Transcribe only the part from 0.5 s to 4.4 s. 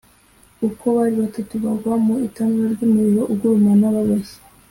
uko ari batatu bagwa mu itanura ry’umuriro ugurumana baboshye